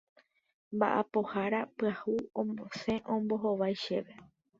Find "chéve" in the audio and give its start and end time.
3.83-4.15